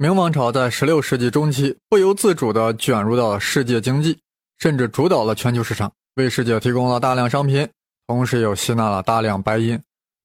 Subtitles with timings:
[0.00, 4.16] 明王朝在16世纪中期不由自主地卷入到了世界经济，
[4.56, 7.68] 甚至主导了全球市场，为世界提供了大量商品，
[8.06, 9.76] 同时又吸纳了大量白银，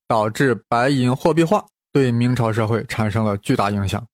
[0.08, 4.06] 导致白银货币化，对明朝社会产生了巨大影响。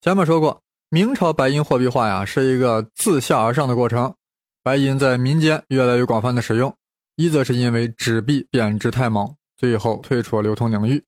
[0.00, 4.14] 前面说过，明朝白银货币化呀是一个自下而上的过程，
[4.62, 6.74] 白银在民间越来越广泛的使用，
[7.16, 10.98] 一则是因为纸币贬值太猛，最后退出了流通领域；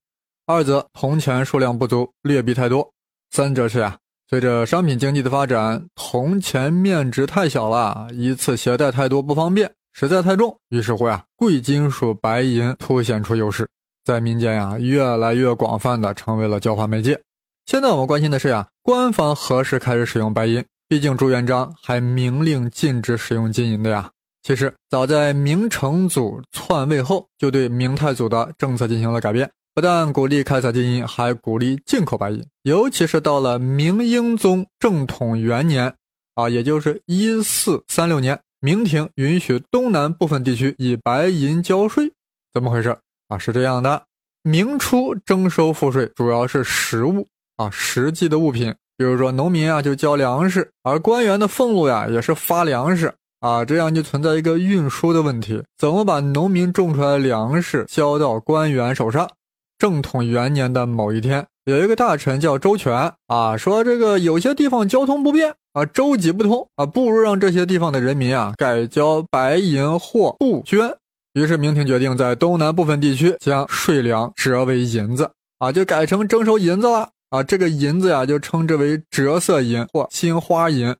[0.45, 2.93] 二则铜钱数量不足，劣币太多。
[3.31, 3.97] 三者是呀，
[4.29, 10.59] 随着商品经济的发展，铜钱面值太小了，一次携带太多不方便，实在太重。
[10.71, 13.69] 于是乎呀，贵金属白银凸显出优势，
[14.05, 17.21] 在民间呀越来越广泛的成为了交换媒介。
[17.67, 20.65] 现在我们关心的是呀，官方何时开始使用白银？
[20.89, 24.11] 毕竟朱元璋还明令禁止使用金银的呀。
[24.43, 29.51] 其实早在明成祖篡位后，就对明太祖的政策进行了改变。
[29.79, 32.45] 不但鼓励开采金银，还鼓励进口白银。
[32.65, 35.95] 尤其是到了明英宗正统元年，
[36.35, 42.13] 啊，也就是一四三六年，明廷允许东南部分地区以白银交税。
[42.53, 42.89] 怎么回事
[43.29, 43.39] 啊？
[43.39, 44.03] 是这样的，
[44.43, 47.25] 明初征收赋税主要是实物
[47.55, 59.31] 啊，实际的物品，比如说农民啊就交粮食，而官员的俸禄呀也是发粮食啊，这样就存在一个运输的问题，怎么把农民种出来的粮食交到官员手上？
[59.79, 70.97] 正统元年的某一天，有一个大臣叫周全啊，说这个有些地方交通不便啊，舟楫不通啊，不如让这些地方的人民啊改交白银或布绢。
[71.35, 77.43] 于是明廷决定在东南部分地区将税粮折为银子啊，就改成征收银子了啊。
[77.45, 80.93] 这个银子呀，就称之为折色银或新花银。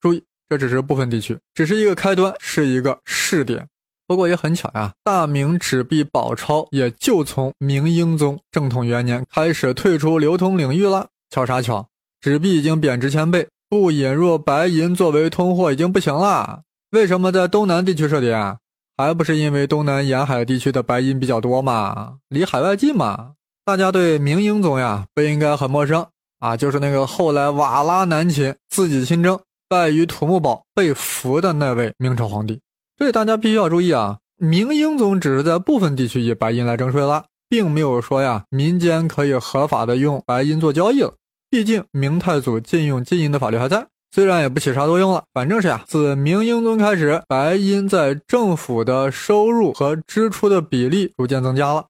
[0.00, 3.68] 注意，这只是部分地区，只是一个开端，是一个试点。
[4.06, 11.08] 不过也很巧呀，大明纸币宝钞也就从明英宗正统元年开始退出流通领域了。
[11.30, 11.88] 巧啥巧？
[12.20, 16.62] 纸币已经贬值千倍，不引入白银作为通货已经不行了。
[16.92, 18.56] 为什么在东南地区设点？
[18.96, 23.32] 还不是因为东南沿海地区的白银比较多嘛，离海外近嘛。
[23.64, 26.06] 大家对明英宗呀不应该很陌生
[26.38, 32.60] 啊，就是那个后来瓦剌南侵，自己亲征，败于土木堡，被俘的那位明朝皇帝。
[32.98, 34.18] 所以大家必须要注意啊！
[34.38, 41.14] 明英宗只是在部分地区以白银来征税了，并没有说呀民间可以合法的用白银做交易了。
[41.48, 45.24] 毕竟明太祖禁用金银的法律还在，虽然也不起啥作用了。
[45.32, 51.86] 反正是呀，自明英宗开始，白银在政府的收入和支出的比例逐渐增加了。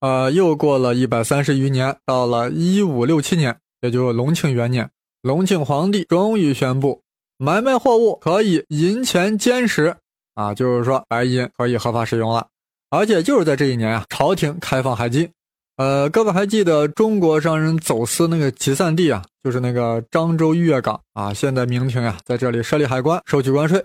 [0.00, 4.88] 呃，又过了一百三十余年，到了一五六七年，也就是隆庆元年，
[5.22, 7.02] 隆庆皇帝终于宣布，
[7.36, 9.96] 买卖货物可以银钱兼使。
[10.38, 12.46] 啊，就是说白银可以合法使用了，
[12.90, 15.28] 而且就是在这一年啊，朝廷开放海禁。
[15.78, 21.34] 呃，各位还记得中国商人走私那个集散地啊，就是那个漳州月港啊。
[21.34, 23.84] 现在明廷呀，在这里设立海关，收取关税，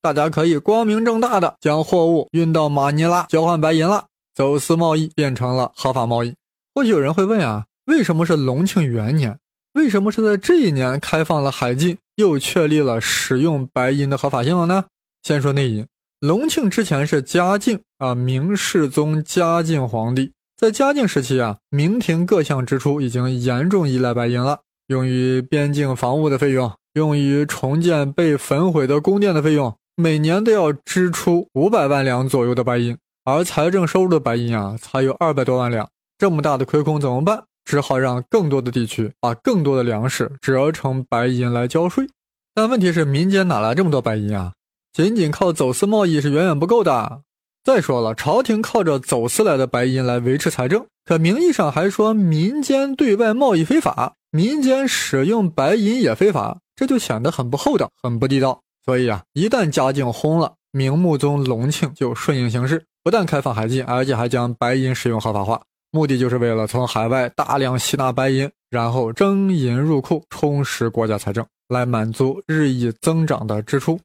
[0.00, 6.32] 大家可以光明正大的将货物运到马尼拉交换白银了，走私贸易变成了合法贸易。
[6.72, 9.36] 或许有人会问啊，为什么是隆庆元年？
[9.72, 14.84] 为什么是在这一年开放了海禁，又确立了使用白银的合法性了呢？
[15.22, 15.86] 先说内因，
[16.20, 35.88] 隆庆之前是嘉靖啊，明世宗嘉靖皇帝在嘉靖时期啊，明廷各项支出已经严重依赖白银了，用于边境防务的费用，用于重建被焚毁的宫殿的费用，每年都要支出五百万两左右的白银，而财政收入的白银啊，才有二百多万两，
[36.18, 37.44] 这么大的亏空怎么办？
[37.64, 42.06] 只好让更多的地区把更多的粮食折成白银来交税，
[42.54, 44.52] 但问题是民间哪来这么多白银啊？
[44.92, 47.22] 仅仅靠走私贸易是远远不够的。
[47.62, 58.60] 再说了，朝廷靠着走私来的白银来维持财政，可名义上还说民间对外贸易非法，民间使用白银也非法，这就显得很不厚道，很不地道。
[58.84, 65.60] 所以啊，一旦嘉靖轰了，明穆宗隆庆就顺应形势，不但开放海禁，而且还将白银使用合法化，
[65.92, 74.00] 目的就是为了从海外大量吸纳白银，然后征银入库，充实国家财政，来满足日益增长的支出。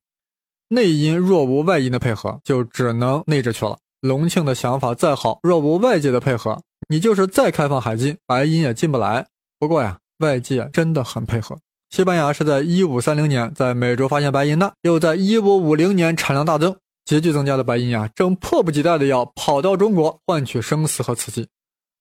[0.67, 3.77] 内因若无外因的配合，就只能内置去了。
[4.01, 9.25] 隆庆的想法再好，若无外界的配合，你就是再开放海禁，白银也进不来。
[9.59, 11.57] 不过呀，外界真的很配合。
[11.89, 16.75] 西班牙是在一五三零年在美洲发现白银的，又在一五五零年产量大增，
[17.05, 21.47] 急剧增加的白银呀，正迫不及待的要跑到中国换取生丝和瓷器。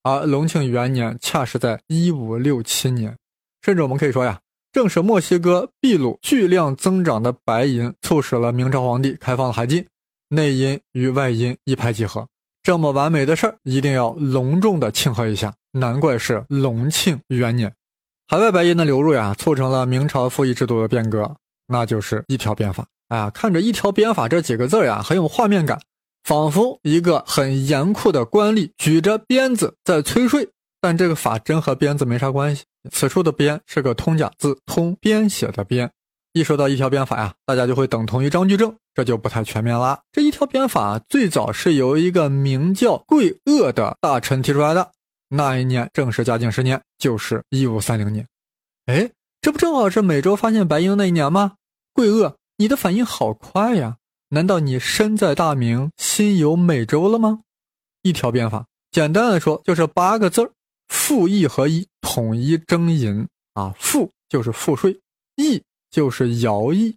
[0.03, 3.17] 而隆庆元年恰是在一五六七年，
[3.63, 4.39] 甚至我们可以说呀。
[4.75, 9.87] 正是墨西哥、秘鲁巨量增长的白银，促使了明朝皇帝开放了海禁，
[10.31, 12.27] 内因与外因一拍即合。
[12.61, 15.55] 这么完美的事儿，一定要隆重的庆贺一下。
[15.71, 17.73] 难怪是隆庆元年。
[18.27, 21.37] 海外白银的流入呀，促成了明朝赋役制度的变革，
[21.69, 22.85] 那就是一条鞭法。
[23.07, 25.81] 啊，看着“一条鞭法”这几个字呀，很有画面感，
[26.25, 30.49] 仿佛一个很严酷的官吏举着鞭子在催税。
[30.81, 32.65] 但这个法真和鞭子没啥关系。
[32.91, 35.91] 此处的“编”是个通假字，通编写的“编”。
[36.33, 40.01] 一说到一条鞭法呀，大家就会等同于张居正，这就不太全面啦。
[40.11, 44.91] 这一条鞭法最早是由一个名叫桂鄂的大臣提出来的。
[45.29, 48.27] 那一年正是嘉靖十年，就是一五三零年。
[48.87, 49.11] 哎，
[49.41, 51.53] 这不正好是美洲发现白银那一年吗？
[51.93, 53.99] 桂鄂，你的反应好快呀！
[54.31, 57.41] 难道你身在大明，心有美洲了吗？
[58.03, 60.51] 一条鞭法，简单的说就是八个字儿：
[60.89, 63.75] 赋役合一，统一征银啊。
[63.79, 64.99] 赋就是赋税，
[65.37, 66.97] 役就是徭役。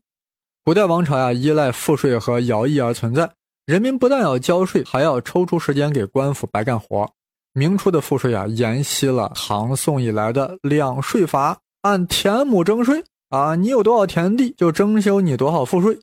[0.64, 3.32] 古代王朝呀，依赖赋税和徭役而存在。
[3.66, 7.10] 人民不但要交税，还要抽出时间给官府白干活。
[7.54, 16.00] 明初的赋税啊，沿袭了唐宋以来的两税法，按田亩征税啊，你有多少田地就征收你多少赋税，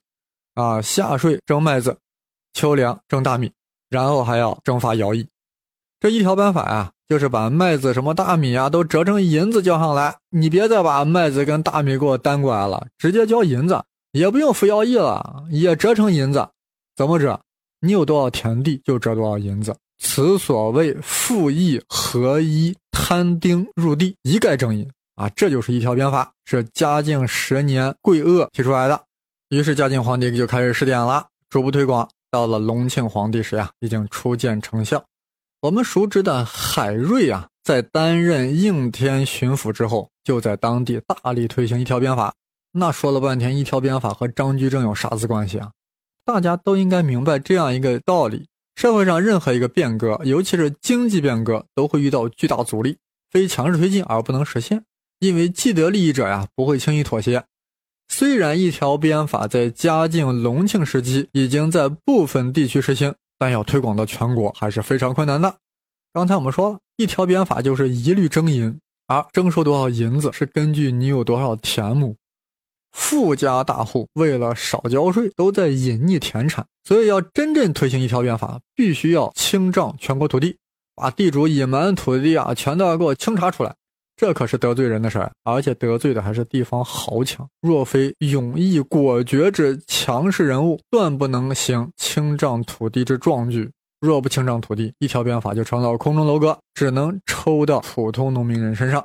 [0.54, 1.96] 啊，夏税征麦子，
[2.54, 3.52] 秋粮征大米，
[3.88, 5.26] 然后还要征发徭役。
[6.00, 13.80] 这一条办法呀，就是把麦子什么大米啊都折成银子交上来，你别再把麦子跟大米给我单过来了，直接交银子，
[14.10, 16.44] 也不用服徭役了，也折成银子，
[16.96, 17.40] 怎么折？
[17.78, 19.72] 你有多少田地就折多少银子。
[20.00, 24.84] 此所谓赋役合一，摊丁入地，一概征银
[25.14, 25.28] 啊！
[25.36, 29.00] 这就是一条鞭法，是嘉靖十年桂鄂提出来的。
[29.50, 32.08] 于是嘉靖皇帝就开始试点了，逐步推广。
[32.32, 35.00] 到了隆庆皇帝时呀，已经初见成效。
[35.64, 42.34] 我们熟知的海瑞啊，在担任应天巡抚之后，就在当地大力推行一条鞭法。
[42.72, 45.70] 那说了半天，一条鞭法和张居正有啥子关系啊？
[46.22, 48.44] 大家都应该明白这样一个道理。
[48.76, 52.98] 社会上任何一个变革，尤其是经济变革，都会遇到巨大阻力，
[53.30, 54.84] 非强制推进而不能实现。
[55.20, 57.42] 因为既得利益者呀，不会轻易妥协。
[58.08, 65.56] 虽然一条鞭法在嘉靖、隆庆时期已经在部分地区实行，但要推广到全国还是非常困难的。
[66.12, 72.16] 刚才我们说了一条鞭法就是一律征银，而征收多少银子是根据你有多少田亩。
[72.92, 80.56] 富家大户为了少交税，都在隐匿田产，所以要真正推行一条鞭法，必须要清账全国土地，
[80.94, 83.74] 把地主隐瞒土地啊，全都要给我清查出来。
[84.16, 87.46] 这可是得罪人的事儿，而且得罪的还是地方豪强。
[87.60, 93.70] 若非勇毅果决之强势人物，断不能行清丈土地之壮举。
[94.00, 99.04] 若不清丈土地，一条鞭法就成了空中楼阁，只能抽到普通农民人身上。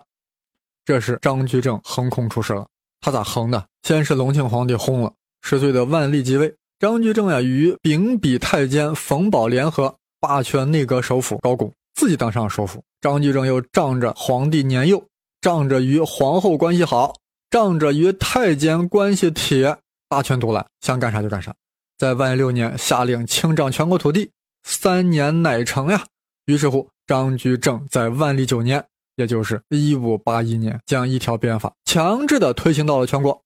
[0.86, 2.68] 这时张居正横空出世了。
[3.02, 3.66] 他咋横的？
[3.84, 12.82] 先是隆庆皇帝轰了，十岁的万历即位，张居正呀与秉笔太监冯保联合，罢黜内阁首辅高拱，自己当上首辅。
[13.02, 15.04] 张居正又仗着皇帝年幼，
[15.42, 17.14] 仗着与皇后关系好，
[17.50, 21.54] 仗着与太监关系铁，大权独揽，想干啥就干啥。
[21.98, 24.32] 在万历六年下令清账全国土地，
[24.64, 26.06] 三年乃成呀。
[26.46, 28.82] 于是乎，张居正在万历九年。
[29.16, 33.38] 也就是一五八一年，将一条鞭法强制的推行到了全国，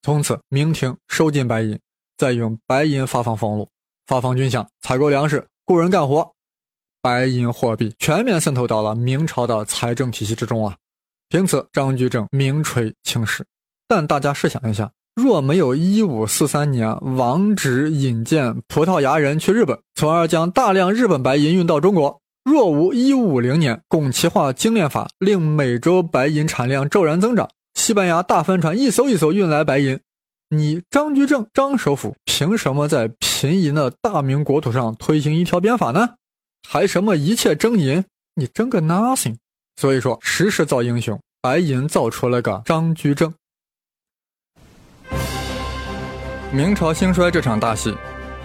[0.00, 1.78] 从此明廷收进白银，
[2.16, 3.68] 再用白银发放俸禄、
[4.06, 6.32] 发放军饷、采购粮食、雇人干活，
[7.02, 10.76] 白银货币全面渗透到了明朝的财政体系之中啊！
[11.28, 13.44] 凭此，张居正名垂青史。
[13.88, 22.20] 但大家试想一下，若没有一五四三年王直引荐葡萄牙人去日本，从而将大量日本白银运到中国。
[22.44, 29.98] 若无1550年拱旗化精炼法，令美洲白银产量骤然增长，西班牙大帆船一艘一艘运来白银，
[30.50, 36.10] 你张居正张首府凭什么在贫银的大明国土上推行一条鞭法呢？
[36.68, 38.04] 还什么一切征银？
[38.34, 39.36] 你征个 nothing！
[39.76, 43.32] 所以说，时势造英雄，白银造出了个张居正。
[46.50, 47.94] 明朝兴衰这场大戏。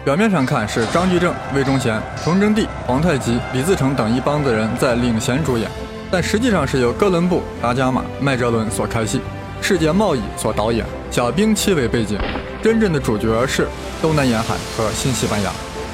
[0.05, 5.69] 表面上看是张居正、魏忠贤、崇祯帝、皇太极、李自成等一帮子人在领衔主演，
[6.09, 9.19] 但实际上是由哥伦布、达伽马、麦哲伦所开戏，
[9.62, 12.17] 世界贸易所导演，小兵器为背景，
[12.63, 13.67] 真正的主角是
[14.01, 15.51] 东南沿海和新西班牙，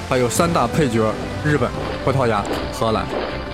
[0.10, 1.12] 还有三大配角
[1.44, 1.70] 日本、
[2.04, 3.06] 葡萄牙、荷兰，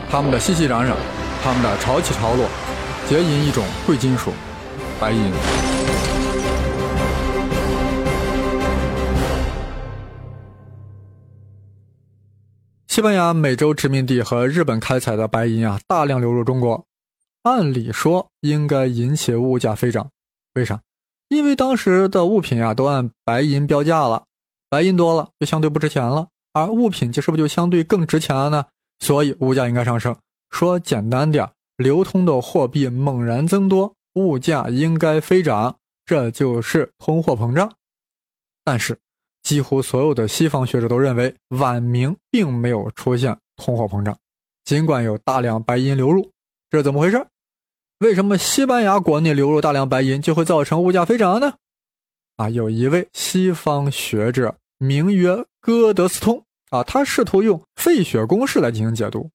[0.10, 0.94] 他们的熙熙攘攘，
[1.42, 2.50] 他们的潮起潮落，
[3.08, 4.34] 结银一种贵金属，
[5.00, 5.32] 白银。
[12.88, 16.86] 西班牙、美洲殖民地和日本开采的白银啊，大量流入中国。
[17.44, 20.10] 按理说应该引起物价飞涨，
[20.56, 20.82] 为啥？
[21.30, 24.24] 因为当时的物品啊都按白银标价了，
[24.70, 28.66] 白银多了就相对不值钱了，而物品就是不是就相对更值钱了呢？
[29.00, 30.16] 所以物价应该上升。
[30.50, 37.72] 说简单点，流通的货币猛然增多，物价应该飞涨，这就是通货膨胀。
[38.64, 38.98] 但是，
[39.44, 44.18] 几乎所有的西方学者都认为晚明并没有出现通货膨胀，
[44.66, 46.32] 尽管有大量白银流入，
[46.70, 47.26] 这是怎么回事？
[48.00, 51.56] 为什么西班牙国内流入大量白银就会造成物价飞涨呢？
[52.38, 59.30] 啊，有一位西方学者名曰戈德斯通啊，他试图用费雪公式来进行解读。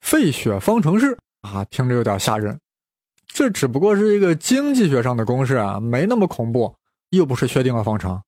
[0.00, 2.58] 费雪方程式啊，听着有点吓人。
[3.26, 6.74] 这只不过是一个经济学上的公式啊，没那么恐怖，
[7.10, 8.20] 又不是确定谔方程。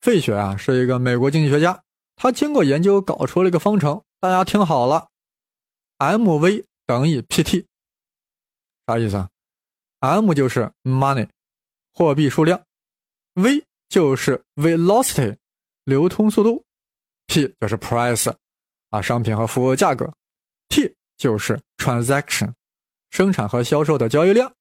[0.00, 1.80] 费雪啊，是一个美国经济学家，
[2.16, 5.06] 他经过研究搞出了一个方程，大家听好了
[5.98, 7.64] ，mv 等于 pt，
[8.86, 9.28] 啥意思啊
[10.00, 11.28] ？m 就是 money，
[11.94, 12.60] 货币数量。
[13.34, 15.36] v 就是 velocity，
[15.86, 16.62] 流通速度
[17.28, 18.30] ；p 就是 price，
[18.90, 20.12] 啊，商品和服务价格
[20.68, 22.52] ；t 就是 transaction，
[23.10, 24.52] 生产和销售的交易量。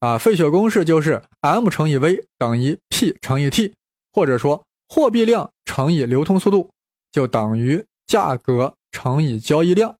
[0.00, 3.72] 啊，费雪公式就是 m 乘以 v 等于 p 乘以 t，
[4.12, 6.70] 或者说货币量乘以流通速度
[7.10, 9.96] 就等于价格乘以交易量。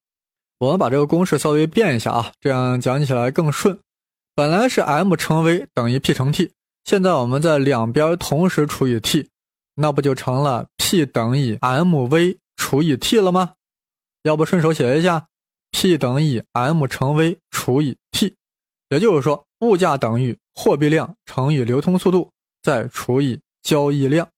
[0.59, 3.79] 我们把这个公式稍微变一下啊，这样讲起来更顺。
[4.35, 6.53] 本来是 m 乘 v 等于 p 乘 t。
[6.85, 9.31] 现在我们在两边同时除以 t，
[9.75, 13.55] 那不就成了 P 等于 mv 除以 t 了吗？
[14.23, 15.27] 要不顺手写一下
[15.71, 18.35] ，P 等于 m 乘 v 除以 t，
[18.89, 22.31] 也就是说，物价等于货币量乘以流通速度
[22.63, 24.29] 再除以交易量。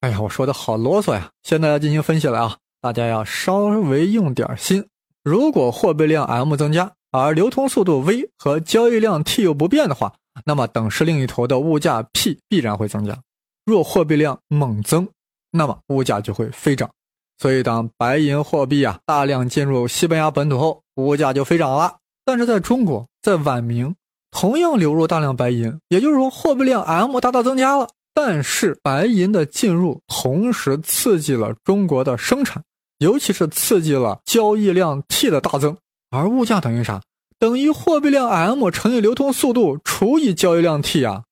[0.00, 1.30] 哎呀，我说的好啰嗦呀！
[1.42, 4.86] 现在要进行分析了啊，大家要稍微用点心。
[5.24, 10.12] 如果货币量 m 增加，而流通速度 v 和交易量 t 又不变的话，
[10.44, 13.18] 那么等式另一头的物价 P 必然会增加。
[13.64, 15.08] 若货币量猛增，
[15.50, 16.90] 那么物价就会飞涨。
[17.38, 21.96] 所以当白银货币啊大量进入西班牙本土后，物价就飞涨了。
[22.24, 23.94] 但是在中国，在晚明
[24.30, 27.88] 同样流入大量白银，也就是说货币量 M 大大增加了。
[28.14, 32.62] 但是白银的进入同时刺激了中国的生产，
[32.98, 35.76] 尤其是刺激了交易量 T 的大增，
[36.10, 37.00] 而物价等于啥？
[37.38, 41.24] 等于货币量 m 乘以流通速度除以交易量 t 啊，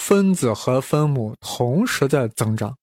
[0.00, 2.74] 分子和分母同时在增长，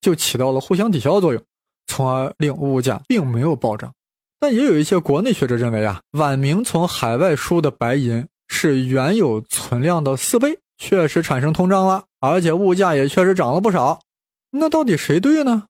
[0.00, 1.42] 就起到了互相抵消的作用，
[1.86, 3.92] 从而令物价并没有暴涨。
[4.40, 14.00] 但也有一些国内学者认为啊，晚明从海外输的白银是原有存量的四倍，确实产生通胀了，而且物价也确实涨了不少。
[14.50, 15.64] 那到底谁对呢？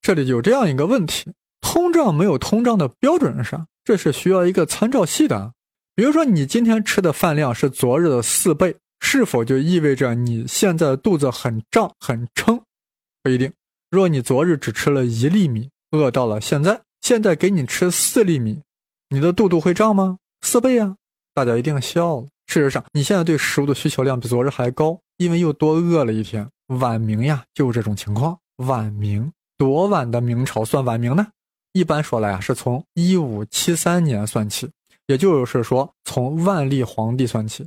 [0.00, 3.66] 这里有这样一个问题：通胀没有通胀的标准是啥？
[3.84, 5.52] 这是需要一个参照系的。
[5.96, 12.60] 比如说，你今天吃的饭量是昨日的四倍，是否就意味着你现在肚子很胀很撑？
[13.22, 13.52] 不一定。
[13.90, 18.62] 若你昨日只吃了一粒米，饿到了现在，现在给你吃四粒米，
[19.08, 20.18] 你的肚肚会胀吗？
[20.42, 20.94] 四倍啊！
[21.34, 22.28] 大家一定笑了。
[22.46, 26.48] 事实上，你现在对食物的需求量比昨日还高，因为又多饿了一天。
[26.78, 28.38] 晚明呀，就是这种情况。
[28.58, 31.26] 晚明多晚的明朝算晚明呢？
[31.72, 34.70] 一般说来啊，是从一五七三年算起。
[35.06, 37.66] 也就是说，从万历皇帝算起，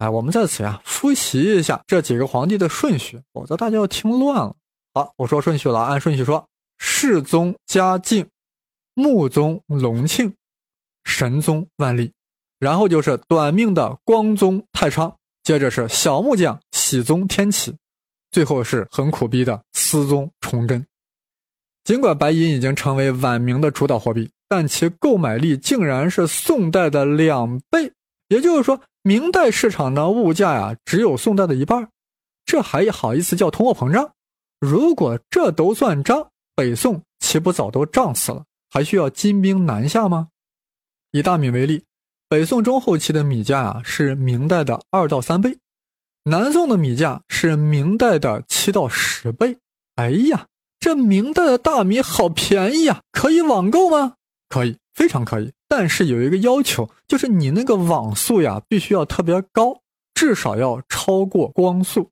[0.00, 4.56] 哎，我们在此呀复习一下这几个皇帝的顺序，否则大家要听乱了。
[4.94, 8.26] 好，我说顺序了，按顺序说：世宗嘉靖，
[8.94, 10.32] 穆宗隆庆，
[11.04, 12.10] 神宗万历，
[12.58, 17.76] 然后就是短命的光宗太昌，接着是小木匠熹宗天启，
[18.30, 20.84] 最后是很苦逼的思宗崇祯。
[21.84, 24.30] 尽管白银已经成为晚明的主导货币。
[24.52, 27.92] 但其购买力竟然是宋代的两倍，
[28.26, 31.88] 也就是说，明代市场的物价呀只有宋代的一半，
[32.44, 34.12] 这还好意思叫通货膨胀？
[34.60, 38.44] 如果这都算账，北宋岂不早都胀死了？
[38.68, 40.28] 还需要金兵南下吗？
[41.12, 41.84] 以大米为例，
[42.28, 45.58] 北宋中后期的米价啊是明代的二到三倍，
[46.24, 49.58] 南宋的米价是明代的七到十倍。
[49.96, 50.46] 哎呀，
[50.78, 54.14] 这明代的大米好便宜呀，可以网购吗？
[54.50, 59.72] 可以，非常可以，但是有一个要求，就是你那个网速呀，必须要特别高，
[60.14, 62.10] 至少要超过光速。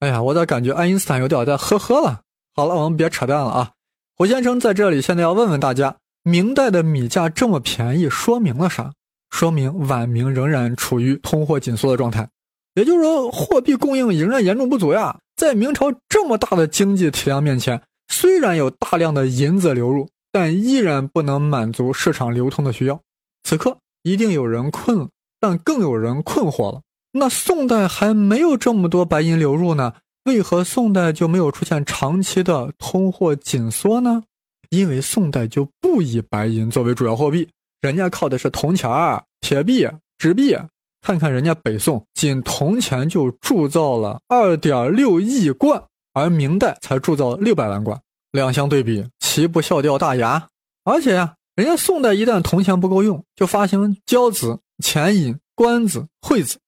[0.00, 2.20] 哎呀，我咋感觉爱因斯坦有点在呵呵了？
[2.54, 3.70] 好了，我们别扯淡了啊！
[4.14, 8.92] 胡先生在这里现在要问问大家，明代的米价这么便宜，说明了啥？
[9.30, 12.28] 说明晚明仍然处于通货紧缩的状态，
[12.74, 15.18] 也就是说，货币供应仍然严重不足呀。
[15.34, 20.06] 在明朝这么大的经济体量面前，虽然有大量的银子流入。
[20.30, 23.00] 但依然不能满足市场流通的需要。
[23.44, 25.08] 此刻一定有人困了，
[25.40, 26.82] 但更有人困惑了。
[27.12, 29.94] 那宋代还没有这么多白银流入呢，
[30.24, 34.22] 为何宋代就没有出现长期的通货紧缩呢？
[34.70, 37.48] 因为宋代就不以白银作为主要货币，
[37.80, 40.56] 人家靠的是铜钱儿、铁币、纸币。
[41.00, 45.82] 看看人家北宋，仅铜钱就铸造了二点六亿贯，
[46.12, 47.98] 而明代才铸造六百万贯，
[48.32, 49.06] 两相对比，
[49.38, 50.48] 岂不笑掉大牙？
[50.82, 56.58] 而且呀，人家宋代一旦铜钱不够用，就发行交子、钱银、官子、会子，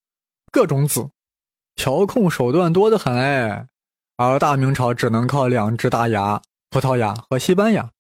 [0.53, 1.11] 各种子，
[1.75, 3.67] 调控手段多得很哎。
[4.17, 7.91] 而大明朝只能靠两只大牙：葡萄牙和西班牙。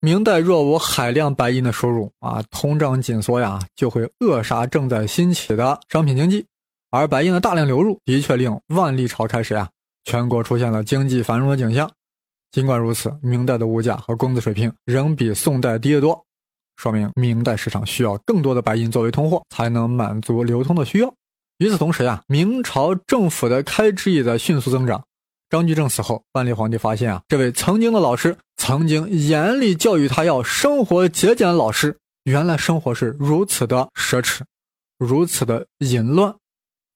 [0.00, 6.44] 明代若无海量白银的输入啊，通胀紧缩呀，就会扼杀正在兴起的商品经济。
[6.90, 9.70] 而白银的大量流入，的确令万历朝开始呀，
[10.04, 11.90] 全国出现了经济繁荣的景象。
[12.52, 16.22] 尽管如此，明代的物价和工资水平仍比宋代低得多，
[16.76, 21.12] 说明明代市场需要更多的白银作为通货，才能满足流通的需要。
[21.56, 25.02] 与此同时呀，明朝政府的开支也在迅速增长。
[25.48, 34.40] 张居正死后，万历皇帝发现啊，这位曾经的老师，曾经严厉教育他要生活节俭的老师，原来生活是如此的奢侈，
[34.98, 36.34] 如此的淫乱。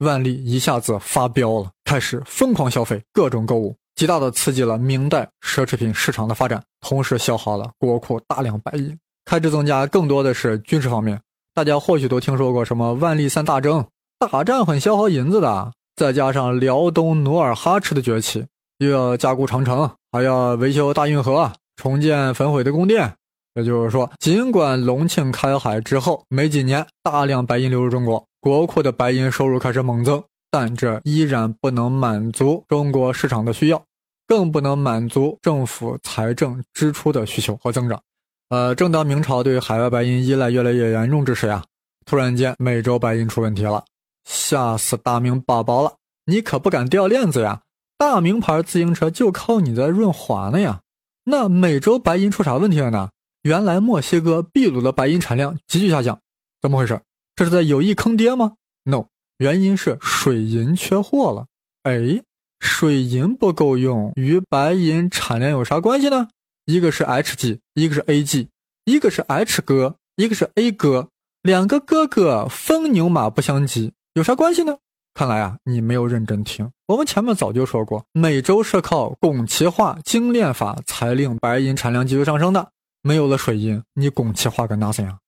[0.00, 11.19] 万历一下子发飙了，开始疯狂消费，各种购物，极大的刺激了明代奢侈品市场的发展，同时消耗了国库大量白银，开支增加更多的是军事方面。
[11.55, 13.85] 大家或许都听说过什么万历三大征，
[14.19, 15.73] 打仗很消耗银子的。
[15.97, 18.45] 再加上辽东努尔哈赤的崛起，
[18.76, 23.11] 又要加固长城，还要维修大运河，重建焚毁的宫殿。
[23.55, 33.85] 也就是说，尽管隆庆开海之后没几年，大量白银流入中国，国库的白银收入开始猛增，但这依然不能满足中国市场的需要，
[34.26, 38.00] 更不能满足政府财政支出的需求和增长。
[38.49, 41.65] 呃，正当明朝对海外白银依赖越来越严重之时呀，
[42.05, 43.85] 突然间美洲白银出问题了。
[44.25, 45.95] 吓死大明宝宝了！
[46.25, 47.62] 你可不敢掉链子呀！
[47.97, 50.81] 大名牌自行车就靠你在润滑呢呀！
[51.25, 53.11] 那美洲白银出啥问题了呢？
[53.43, 56.21] 原来墨西哥、秘鲁的白银产量急剧下降，
[56.61, 57.00] 怎么回事？
[57.37, 59.07] 这是在有意坑爹吗？No，
[59.38, 61.47] 原因是水银缺货了。
[61.83, 62.23] 哎，
[62.61, 66.28] 水银不够用，与白银产量有啥关系呢？
[66.65, 68.49] 一个是 Hg，一个是 Ag，
[68.84, 71.08] 一个是 H 哥，一个是 A 哥，
[71.43, 73.93] 两个哥哥风牛马不相及。
[74.15, 74.78] 有啥关系呢？
[75.15, 76.71] 看来啊，你没有认真听。
[76.87, 82.71] 我们前面早就说过，美洲是靠汞齐化精炼法才令白银产量急剧上升的。
[83.02, 85.19] 没有了水银，你汞齐化个 nothing 呀！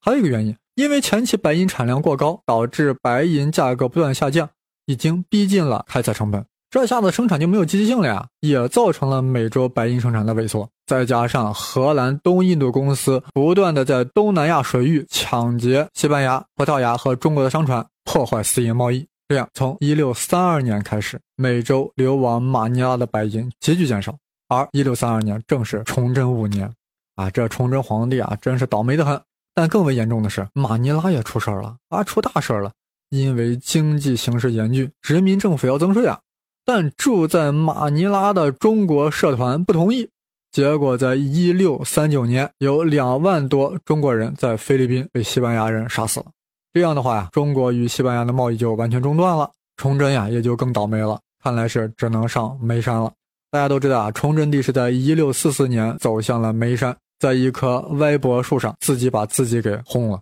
[0.00, 4.48] 还有一个原因，因为前期白银产量过高，导致白银价格不断下降，
[4.86, 6.44] 已经逼近了开采成本。
[6.70, 10.66] 这下子生产就没有积极性了呀，也造成了美洲白银生产的萎缩。
[10.86, 17.86] 再加上荷兰东印度公司不断的在东南亚水域抢劫西班牙、葡萄牙和中国的商船。
[18.04, 24.12] 破坏私营贸易，这样从一六三二年开始，美洲流往马尼拉的白银急剧减少。
[24.48, 26.68] 而一六三二年正是崇祯五年，
[27.14, 29.20] 啊，这崇祯皇帝啊，真是倒霉的很。
[29.54, 32.72] 但更为严重的是，马尼拉也出事儿了啊，出大事儿了！
[33.10, 36.18] 因为经济形势严峻，人民政府要增税啊，
[36.64, 40.08] 但住在马尼拉的中国社团不同意，
[40.50, 46.26] 结果在一六三九年，有两万多中国人在菲律宾被西班牙人杀死了。
[46.72, 49.50] 这样的话呀，中国与西班牙的贸易就完全中断了。
[49.76, 53.12] 崇祯呀，也就更倒霉了，看来是只能上煤山了。
[53.50, 60.20] 大家都知道啊，崇祯帝是在一六四四年走向了煤山，在一棵歪脖树上自己把自己给轰了。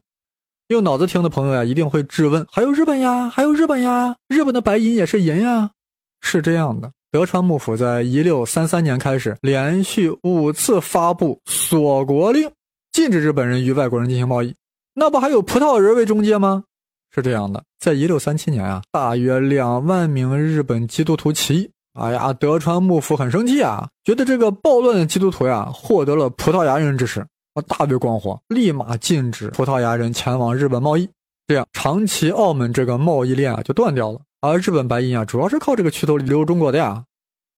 [0.68, 5.70] 用脑子听的朋友呀，一定会质问：还有日本呀，还有日本呀，日本的白银也是银呀？
[6.20, 12.50] 是这样的，德川幕府在一六三三年开始，连续五次发布锁国令，
[12.92, 14.54] 禁止日本人与外国人进行贸易。
[14.92, 16.64] 那不还有葡萄人为中介吗？
[17.14, 21.70] 是这样的，在一六三七年啊，大约两万名日本基督徒起义。
[22.00, 27.20] 哎呀，德川幕府很生气啊，觉得这个暴乱的基督徒呀，获得了葡萄牙人支持，
[27.54, 31.08] 啊，大为光火，立马禁止葡萄牙人前往日本贸易。
[31.46, 34.20] 这样，长崎、澳门这个贸易链啊就断掉了。
[34.40, 37.04] 而日本白银啊，主要是靠这个渠头流入中国的呀。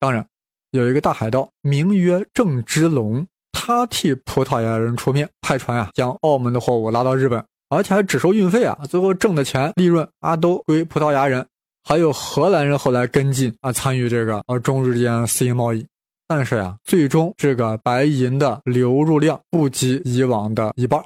[0.01, 0.27] 当然，
[0.73, 3.25] 有一个大海盗，名曰郑芝龙。
[3.53, 11.47] 他替葡萄牙人出面，派船啊，将澳门的货物拉到日本，而且还只收运费啊，最后挣的钱利润啊都归葡萄牙人，
[11.85, 15.85] 还有荷兰人后来跟进啊，参与这个呃中日之间私营贸易。
[16.29, 21.03] 但是呀，最终这个白银的流入量不及以往的一半。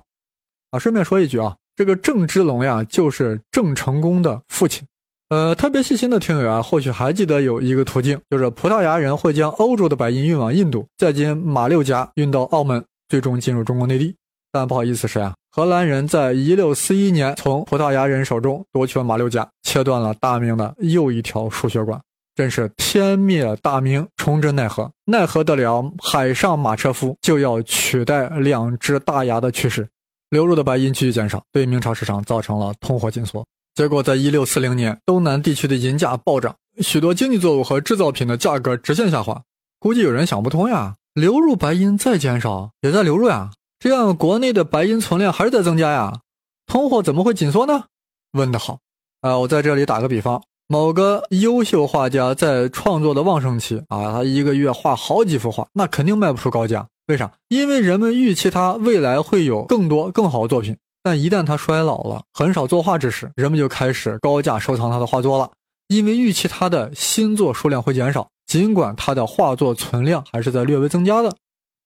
[0.70, 4.86] 啊，顺便说一句啊，这个郑芝龙呀，就是郑成功的父亲。
[5.30, 14.14] 呃，特别细心的听友啊，或许还记得有一个途径，就是葡萄牙人会将欧洲的白银运往印度，再经马六甲运到澳门，最终进入中国内地。
[14.56, 22.00] 但不好意思是呀，荷兰人在一六四一年从葡萄牙人手中夺取了马六甲，切断了大明的又一条输血管，
[22.34, 24.90] 真是天灭大明，崇祯奈何？
[25.04, 29.86] 奈何得了海上马车夫就要取代两只大牙的趋势？
[30.30, 33.44] 流入的白银继续减少，对明朝市场造成了通货紧缩。
[33.74, 39.38] 结果在一六四零年，东南地区的银价暴涨，许多经济作物和制造品的价格直线下滑。
[39.78, 46.20] 估计有人想不通呀，流入白银在减少，也在流入呀，这样国内的白银存量还是在增加呀，
[46.66, 47.84] 通货怎么会紧缩呢？
[48.32, 48.78] 问得好，
[49.20, 56.86] 啊，我在这里打个比方，某个优秀画家在创作的旺盛期啊，他一个月画好几幅画，那肯定卖不出高价。
[57.06, 57.30] 为啥？
[57.48, 65.50] 因为人们预期他未来会有更多更好的作品，但一旦他衰老了，很少作画之时，人们就开始高价收藏他的画作了，
[65.88, 68.28] 因为预期他的新作数量会减少。
[68.46, 71.34] 尽管他的画作存量还是在略微增加的。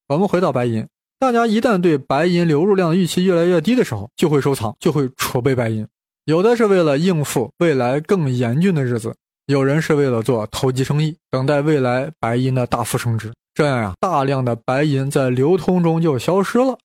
[0.07, 0.87] 我们回到白银，
[1.21, 5.87] 大家一旦对白银流入量预期越来越低的时候，就会收藏，就会储备白银。
[6.25, 13.31] 有的是为了应付未来更严峻的日子，有人是为了做投机生意，等待未来白银的大幅升值。
[13.53, 16.75] 这样呀，大量的白银在流通中就消失了。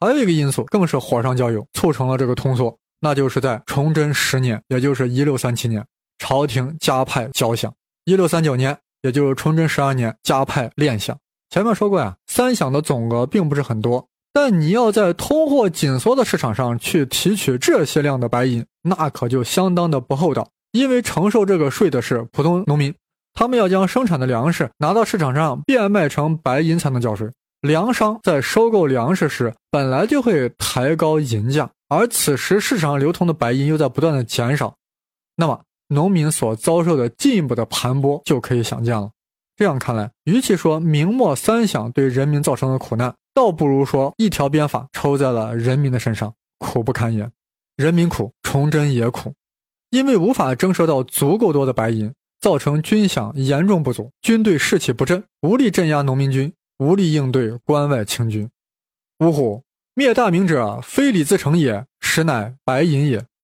[0.00, 5.86] 还有一个因素更是火上浇油，促成了这个通缩，那就是在崇祯十年，也就是一六三七年，
[6.18, 7.70] 朝廷加派交饷。
[8.06, 8.76] 一六三九年。
[9.02, 11.14] 也就是崇祯十二年加派练饷。
[11.54, 20.48] 前面说过呀，三饷的总额并不是很多，但你要在通货紧缩的市场上去提取这些量的白银，那可就相当的不厚道。
[20.72, 22.92] 因为承受这个税的是普通农民，
[23.34, 27.30] 他们要将生产的粮食拿到市场上变卖成白银才能交税。
[27.60, 34.74] 粮商在收购粮食时本来就会抬高银价，而此时市场流通的白银又在不断的减少，
[35.36, 35.60] 那么。
[35.88, 39.10] 农民所遭受的进一步的盘剥就可以想见了。
[39.56, 47.30] 这样看来，与其说明末三饷对人民造成的苦难，倒不如说一条鞭法抽在了人民的身上，苦不堪言。
[47.76, 49.34] 人民苦，崇祯也苦，
[49.90, 58.48] 因为无法征收到足够多的白银，造成军饷严重不足，军队士气不振，无力镇压农民军，无力应对关外清军。
[59.20, 59.62] 呜呼！
[59.94, 63.24] 灭大明者，非李自成也，实乃白银也。